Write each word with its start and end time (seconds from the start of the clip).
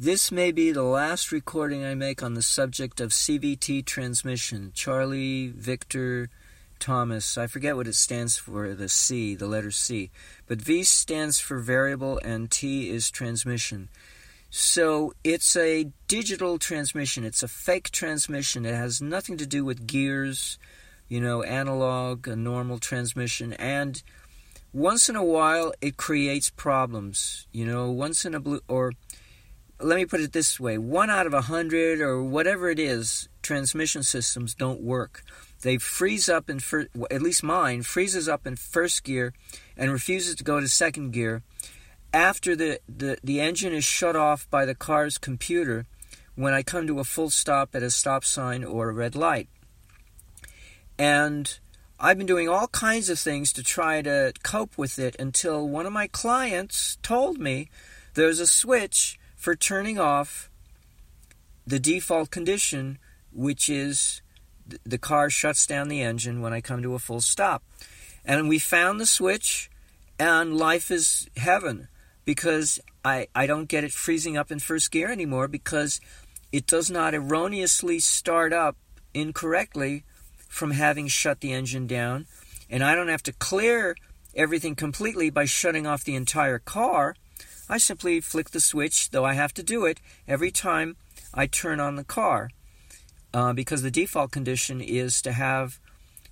This 0.00 0.30
may 0.30 0.52
be 0.52 0.70
the 0.70 0.84
last 0.84 1.32
recording 1.32 1.84
I 1.84 1.96
make 1.96 2.22
on 2.22 2.34
the 2.34 2.40
subject 2.40 3.00
of 3.00 3.10
CVT 3.10 3.84
transmission. 3.84 4.70
Charlie 4.72 5.48
Victor 5.48 6.30
Thomas. 6.78 7.36
I 7.36 7.48
forget 7.48 7.74
what 7.74 7.88
it 7.88 7.96
stands 7.96 8.36
for, 8.36 8.72
the 8.74 8.88
C, 8.88 9.34
the 9.34 9.48
letter 9.48 9.72
C. 9.72 10.12
But 10.46 10.62
V 10.62 10.84
stands 10.84 11.40
for 11.40 11.58
variable 11.58 12.20
and 12.24 12.48
T 12.48 12.88
is 12.90 13.10
transmission. 13.10 13.88
So 14.50 15.14
it's 15.24 15.56
a 15.56 15.90
digital 16.06 16.60
transmission. 16.60 17.24
It's 17.24 17.42
a 17.42 17.48
fake 17.48 17.90
transmission. 17.90 18.64
It 18.64 18.76
has 18.76 19.02
nothing 19.02 19.36
to 19.38 19.46
do 19.48 19.64
with 19.64 19.88
gears, 19.88 20.60
you 21.08 21.20
know, 21.20 21.42
analog, 21.42 22.28
a 22.28 22.36
normal 22.36 22.78
transmission. 22.78 23.52
And 23.54 24.00
once 24.72 25.08
in 25.08 25.16
a 25.16 25.24
while, 25.24 25.72
it 25.80 25.96
creates 25.96 26.50
problems. 26.50 27.48
You 27.50 27.66
know, 27.66 27.90
once 27.90 28.24
in 28.24 28.32
a 28.32 28.38
blue, 28.38 28.60
or 28.68 28.92
let 29.80 29.96
me 29.96 30.04
put 30.04 30.20
it 30.20 30.32
this 30.32 30.58
way 30.58 30.78
one 30.78 31.10
out 31.10 31.26
of 31.26 31.34
a 31.34 31.42
hundred 31.42 32.00
or 32.00 32.22
whatever 32.22 32.70
it 32.70 32.78
is, 32.78 33.28
transmission 33.42 34.02
systems 34.02 34.54
don't 34.54 34.80
work. 34.80 35.22
They 35.62 35.78
freeze 35.78 36.28
up 36.28 36.48
in 36.48 36.60
first, 36.60 36.88
at 37.10 37.22
least 37.22 37.42
mine 37.42 37.82
freezes 37.82 38.28
up 38.28 38.46
in 38.46 38.56
first 38.56 39.04
gear 39.04 39.32
and 39.76 39.90
refuses 39.90 40.36
to 40.36 40.44
go 40.44 40.60
to 40.60 40.68
second 40.68 41.12
gear 41.12 41.42
after 42.12 42.56
the, 42.56 42.80
the, 42.88 43.18
the 43.22 43.40
engine 43.40 43.72
is 43.72 43.84
shut 43.84 44.16
off 44.16 44.48
by 44.50 44.64
the 44.64 44.74
car's 44.74 45.18
computer 45.18 45.86
when 46.34 46.54
I 46.54 46.62
come 46.62 46.86
to 46.86 47.00
a 47.00 47.04
full 47.04 47.30
stop 47.30 47.74
at 47.74 47.82
a 47.82 47.90
stop 47.90 48.24
sign 48.24 48.64
or 48.64 48.88
a 48.88 48.92
red 48.92 49.16
light. 49.16 49.48
And 50.98 51.58
I've 52.00 52.16
been 52.16 52.26
doing 52.26 52.48
all 52.48 52.68
kinds 52.68 53.10
of 53.10 53.18
things 53.18 53.52
to 53.54 53.62
try 53.62 54.02
to 54.02 54.32
cope 54.42 54.78
with 54.78 54.98
it 54.98 55.16
until 55.18 55.68
one 55.68 55.86
of 55.86 55.92
my 55.92 56.06
clients 56.06 56.96
told 57.02 57.38
me 57.38 57.68
there's 58.14 58.40
a 58.40 58.46
switch 58.46 59.18
for 59.38 59.56
turning 59.56 59.98
off 59.98 60.50
the 61.66 61.78
default 61.78 62.30
condition, 62.30 62.98
which 63.32 63.70
is 63.70 64.20
the 64.84 64.98
car 64.98 65.30
shuts 65.30 65.66
down 65.66 65.88
the 65.88 66.02
engine 66.02 66.42
when 66.42 66.52
I 66.52 66.60
come 66.60 66.82
to 66.82 66.94
a 66.94 66.98
full 66.98 67.22
stop. 67.22 67.62
And 68.24 68.48
we 68.48 68.58
found 68.58 69.00
the 69.00 69.06
switch, 69.06 69.70
and 70.18 70.58
life 70.58 70.90
is 70.90 71.30
heaven 71.36 71.88
because 72.24 72.78
I, 73.04 73.28
I 73.34 73.46
don't 73.46 73.68
get 73.68 73.84
it 73.84 73.92
freezing 73.92 74.36
up 74.36 74.50
in 74.50 74.58
first 74.58 74.90
gear 74.90 75.10
anymore 75.10 75.48
because 75.48 76.00
it 76.52 76.66
does 76.66 76.90
not 76.90 77.14
erroneously 77.14 78.00
start 78.00 78.52
up 78.52 78.76
incorrectly 79.14 80.04
from 80.48 80.72
having 80.72 81.08
shut 81.08 81.40
the 81.40 81.52
engine 81.52 81.86
down. 81.86 82.26
And 82.68 82.82
I 82.82 82.94
don't 82.94 83.08
have 83.08 83.22
to 83.24 83.32
clear 83.32 83.96
everything 84.34 84.74
completely 84.74 85.30
by 85.30 85.44
shutting 85.44 85.86
off 85.86 86.04
the 86.04 86.16
entire 86.16 86.58
car. 86.58 87.14
I 87.68 87.78
simply 87.78 88.20
flick 88.20 88.50
the 88.50 88.60
switch, 88.60 89.10
though 89.10 89.24
I 89.24 89.34
have 89.34 89.52
to 89.54 89.62
do 89.62 89.84
it 89.84 90.00
every 90.26 90.50
time 90.50 90.96
I 91.34 91.46
turn 91.46 91.80
on 91.80 91.96
the 91.96 92.04
car. 92.04 92.50
Uh, 93.34 93.52
because 93.52 93.82
the 93.82 93.90
default 93.90 94.30
condition 94.30 94.80
is 94.80 95.20
to 95.20 95.32
have 95.32 95.78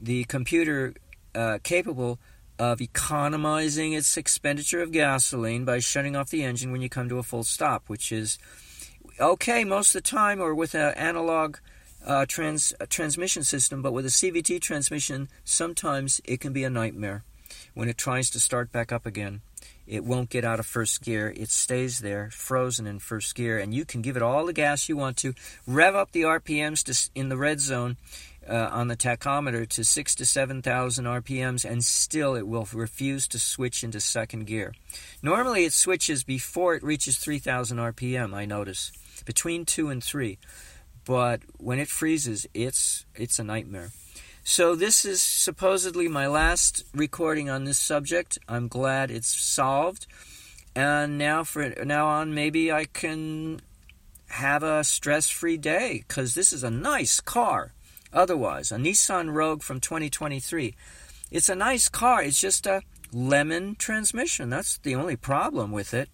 the 0.00 0.24
computer 0.24 0.94
uh, 1.34 1.58
capable 1.62 2.18
of 2.58 2.80
economizing 2.80 3.92
its 3.92 4.16
expenditure 4.16 4.80
of 4.80 4.90
gasoline 4.90 5.64
by 5.64 5.78
shutting 5.78 6.16
off 6.16 6.30
the 6.30 6.42
engine 6.42 6.72
when 6.72 6.80
you 6.80 6.88
come 6.88 7.08
to 7.08 7.18
a 7.18 7.22
full 7.22 7.44
stop, 7.44 7.88
which 7.88 8.10
is 8.10 8.38
okay 9.20 9.64
most 9.64 9.94
of 9.94 10.02
the 10.02 10.08
time, 10.08 10.40
or 10.40 10.54
with 10.54 10.74
an 10.74 10.94
analog 10.94 11.58
uh, 12.06 12.24
trans, 12.26 12.72
transmission 12.88 13.44
system, 13.44 13.82
but 13.82 13.92
with 13.92 14.06
a 14.06 14.08
CVT 14.08 14.60
transmission, 14.60 15.28
sometimes 15.44 16.20
it 16.24 16.40
can 16.40 16.52
be 16.52 16.64
a 16.64 16.70
nightmare 16.70 17.22
when 17.74 17.88
it 17.88 17.98
tries 17.98 18.30
to 18.30 18.40
start 18.40 18.72
back 18.72 18.92
up 18.92 19.06
again 19.06 19.40
it 19.88 20.04
won't 20.04 20.28
get 20.28 20.44
out 20.44 20.60
of 20.60 20.66
first 20.66 21.02
gear. 21.02 21.32
It 21.34 21.48
stays 21.48 22.00
there, 22.00 22.28
frozen 22.30 22.86
in 22.86 22.98
first 22.98 23.34
gear, 23.34 23.58
and 23.58 23.74
you 23.74 23.86
can 23.86 24.02
give 24.02 24.16
it 24.16 24.22
all 24.22 24.44
the 24.44 24.52
gas 24.52 24.88
you 24.88 24.96
want 24.96 25.16
to. 25.18 25.32
Rev 25.66 25.94
up 25.94 26.12
the 26.12 26.22
RPMs 26.22 26.84
to, 26.84 27.10
in 27.18 27.30
the 27.30 27.38
red 27.38 27.58
zone 27.58 27.96
uh, 28.46 28.68
on 28.70 28.88
the 28.88 28.96
tachometer 28.96 29.66
to 29.68 29.84
six 29.84 30.14
to 30.16 30.26
seven 30.26 30.60
thousand 30.60 31.06
RPMs, 31.06 31.68
and 31.68 31.82
still 31.82 32.34
it 32.34 32.46
will 32.46 32.68
refuse 32.72 33.26
to 33.28 33.38
switch 33.38 33.82
into 33.82 33.98
second 33.98 34.46
gear. 34.46 34.74
Normally, 35.22 35.64
it 35.64 35.72
switches 35.72 36.22
before 36.22 36.74
it 36.74 36.82
reaches 36.82 37.16
three 37.16 37.38
thousand 37.38 37.78
RPM. 37.78 38.34
I 38.34 38.44
notice 38.44 38.92
between 39.24 39.64
two 39.64 39.88
and 39.88 40.04
three, 40.04 40.38
but 41.06 41.40
when 41.56 41.78
it 41.78 41.88
freezes, 41.88 42.46
it's 42.52 43.06
it's 43.14 43.38
a 43.38 43.44
nightmare. 43.44 43.90
So, 44.50 44.74
this 44.74 45.04
is 45.04 45.20
supposedly 45.20 46.08
my 46.08 46.26
last 46.26 46.82
recording 46.94 47.50
on 47.50 47.64
this 47.64 47.76
subject. 47.76 48.38
I'm 48.48 48.66
glad 48.66 49.10
it's 49.10 49.28
solved. 49.28 50.06
And 50.74 51.18
now, 51.18 51.44
for 51.44 51.68
now 51.84 52.06
on, 52.06 52.32
maybe 52.32 52.72
I 52.72 52.86
can 52.86 53.60
have 54.28 54.62
a 54.62 54.84
stress 54.84 55.28
free 55.28 55.58
day 55.58 56.02
because 56.08 56.34
this 56.34 56.54
is 56.54 56.64
a 56.64 56.70
nice 56.70 57.20
car. 57.20 57.74
Otherwise, 58.10 58.72
a 58.72 58.76
Nissan 58.76 59.34
Rogue 59.34 59.62
from 59.62 59.80
2023. 59.80 60.74
It's 61.30 61.50
a 61.50 61.54
nice 61.54 61.90
car, 61.90 62.22
it's 62.22 62.40
just 62.40 62.66
a 62.66 62.80
lemon 63.12 63.76
transmission. 63.76 64.48
That's 64.48 64.78
the 64.78 64.94
only 64.94 65.16
problem 65.16 65.72
with 65.72 65.92
it. 65.92 66.08